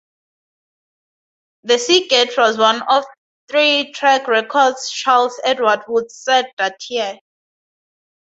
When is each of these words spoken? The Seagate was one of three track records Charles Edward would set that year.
The 1.61 1.77
Seagate 1.77 2.35
was 2.35 2.57
one 2.57 2.81
of 2.89 3.05
three 3.47 3.91
track 3.91 4.27
records 4.27 4.89
Charles 4.89 5.39
Edward 5.45 5.81
would 5.87 6.09
set 6.09 6.47
that 6.57 6.79
year. 6.89 7.19